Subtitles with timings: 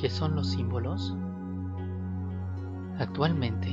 [0.00, 1.14] ¿Qué son los símbolos?
[2.98, 3.68] Actualmente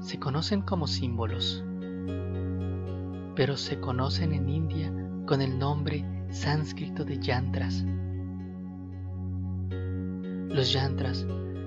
[0.00, 1.64] se conocen como símbolos,
[3.36, 4.92] pero se conocen en India
[5.28, 7.84] con el nombre sánscrito de yantras.
[10.48, 11.24] Los yantras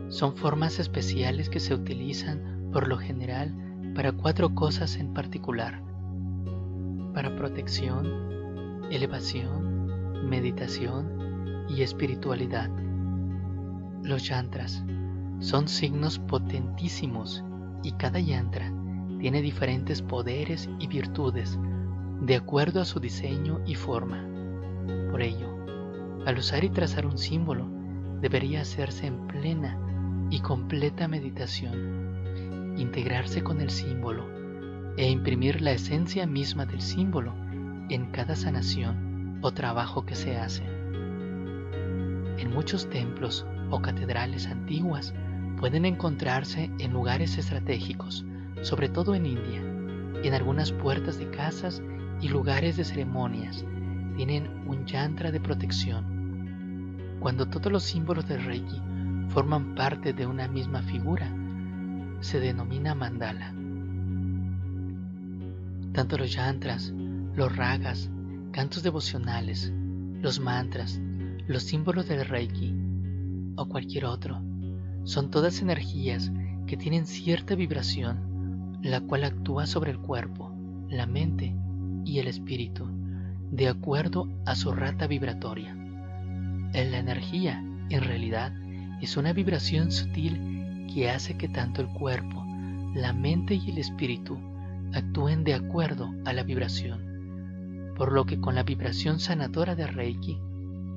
[0.09, 3.55] son formas especiales que se utilizan por lo general
[3.95, 5.81] para cuatro cosas en particular.
[7.13, 12.82] Para protección, elevación, meditación y espiritualidad.
[14.03, 14.83] Los yantras
[15.39, 17.41] son signos potentísimos
[17.83, 18.69] y cada yantra
[19.17, 21.57] tiene diferentes poderes y virtudes
[22.19, 24.27] de acuerdo a su diseño y forma.
[25.09, 25.47] Por ello,
[26.25, 27.65] al usar y trazar un símbolo,
[28.19, 29.79] debería hacerse en plena
[30.29, 34.27] y completa meditación, integrarse con el símbolo
[34.97, 37.33] e imprimir la esencia misma del símbolo
[37.89, 40.63] en cada sanación o trabajo que se hace.
[42.37, 45.15] En muchos templos o catedrales antiguas
[45.57, 48.23] pueden encontrarse en lugares estratégicos,
[48.61, 49.61] sobre todo en India,
[50.23, 51.81] en algunas puertas de casas
[52.21, 53.65] y lugares de ceremonias
[54.15, 57.17] tienen un yantra de protección.
[57.19, 58.79] Cuando todos los símbolos del Reiki
[59.29, 61.33] forman parte de una misma figura,
[62.19, 63.55] se denomina mandala.
[65.93, 66.93] Tanto los yantras,
[67.35, 68.11] los ragas,
[68.51, 69.73] cantos devocionales,
[70.21, 71.01] los mantras,
[71.47, 72.82] los símbolos del Reiki
[73.55, 74.41] o cualquier otro.
[75.03, 76.31] Son todas energías
[76.67, 80.51] que tienen cierta vibración, la cual actúa sobre el cuerpo,
[80.89, 81.55] la mente
[82.05, 82.87] y el espíritu,
[83.51, 85.75] de acuerdo a su rata vibratoria.
[86.73, 88.53] La energía, en realidad,
[89.01, 92.45] es una vibración sutil que hace que tanto el cuerpo,
[92.95, 94.37] la mente y el espíritu
[94.93, 100.39] actúen de acuerdo a la vibración, por lo que con la vibración sanadora de Reiki,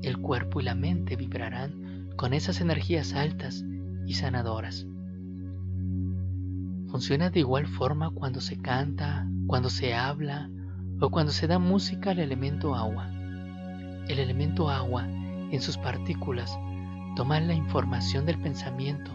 [0.03, 3.65] el cuerpo y la mente vibrarán con esas energías altas
[4.06, 4.87] y sanadoras.
[6.88, 10.50] Funciona de igual forma cuando se canta, cuando se habla
[11.00, 13.10] o cuando se da música al elemento agua.
[14.09, 16.59] El elemento agua, en sus partículas,
[17.16, 19.12] toma la información del pensamiento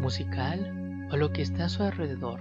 [0.00, 2.40] musical o lo que está a su alrededor.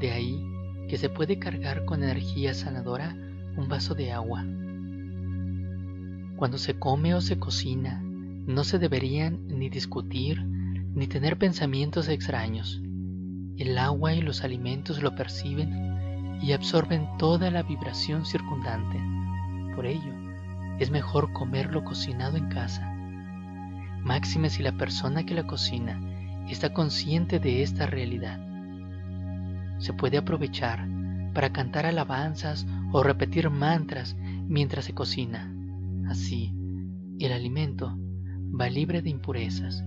[0.00, 0.44] De ahí
[0.88, 3.14] que se puede cargar con energía sanadora
[3.56, 4.44] un vaso de agua
[6.38, 12.80] cuando se come o se cocina, no se deberían ni discutir ni tener pensamientos extraños.
[13.56, 19.00] El agua y los alimentos lo perciben y absorben toda la vibración circundante.
[19.74, 20.14] Por ello,
[20.78, 22.88] es mejor comerlo cocinado en casa.
[24.04, 26.00] Máxime si la persona que la cocina
[26.48, 28.38] está consciente de esta realidad.
[29.78, 30.86] Se puede aprovechar
[31.34, 34.14] para cantar alabanzas o repetir mantras
[34.46, 35.52] mientras se cocina.
[36.08, 36.54] Así,
[37.20, 37.94] el alimento
[38.58, 39.84] va libre de impurezas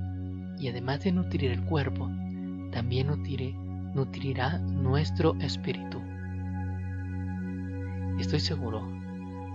[0.59, 2.11] y además de nutrir el cuerpo,
[2.71, 3.07] también
[3.95, 5.99] nutrirá nuestro espíritu.
[8.19, 8.87] Estoy seguro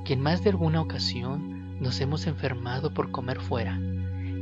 [0.04, 3.78] que en más de alguna ocasión nos hemos enfermado por comer fuera.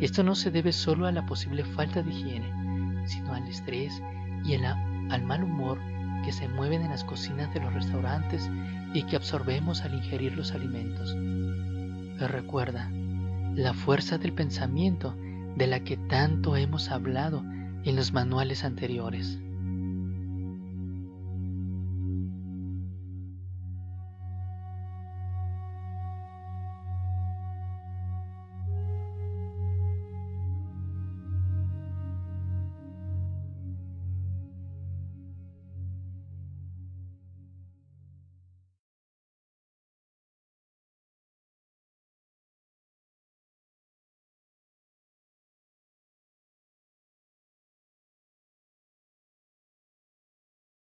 [0.01, 4.03] Esto no se debe solo a la posible falta de higiene, sino al estrés
[4.45, 5.79] y al mal humor
[6.25, 8.51] que se mueven en las cocinas de los restaurantes
[8.95, 11.15] y que absorbemos al ingerir los alimentos
[12.19, 12.91] recuerda
[13.55, 15.15] la fuerza del pensamiento
[15.57, 17.45] de la que tanto hemos hablado
[17.85, 19.39] en los manuales anteriores.